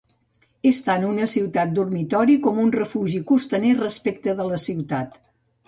És 0.69 0.77
tant 0.87 1.05
una 1.09 1.27
ciutat 1.33 1.75
dormitori 1.81 2.39
com 2.47 2.63
un 2.65 2.73
refugi 2.77 3.21
costaner 3.35 3.77
respecte 3.85 4.37
de 4.43 4.51
la 4.53 4.63
ciutat. 4.69 5.25